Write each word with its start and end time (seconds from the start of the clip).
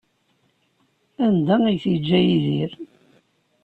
Anda 1.25 1.55
ay 1.69 1.77
t-yeǧǧa 1.83 2.19
Yidir? 2.21 2.71